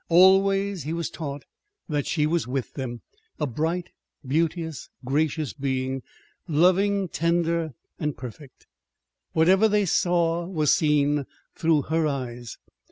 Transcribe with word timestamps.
Always 0.09 0.81
he 0.81 0.93
was 0.93 1.11
taught 1.11 1.43
that 1.87 2.07
she 2.07 2.25
was 2.25 2.47
with 2.47 2.73
them, 2.73 3.01
a 3.39 3.45
bright, 3.45 3.91
beauteous, 4.25 4.89
gracious 5.05 5.53
being, 5.53 6.01
loving, 6.47 7.07
tender, 7.07 7.73
perfect. 8.17 8.65
Whatever 9.33 9.67
they 9.67 9.85
saw 9.85 10.47
was 10.47 10.73
seen 10.73 11.25
through 11.55 11.83
her 11.83 12.07
eyes. 12.07 12.57